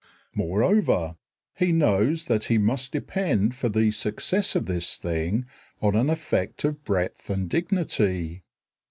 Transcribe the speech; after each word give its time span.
Moreover, 0.33 1.15
he 1.53 1.71
knows 1.71 2.25
that 2.25 2.45
he 2.45 2.57
must 2.57 2.91
depend 2.91 3.53
for 3.53 3.69
the 3.69 3.91
success 3.91 4.55
of 4.55 4.65
this 4.65 4.97
thing 4.97 5.45
on 5.79 5.95
an 5.95 6.09
effect 6.09 6.63
of 6.63 6.83
breadth 6.83 7.29
and 7.29 7.47
dignity. 7.47 8.41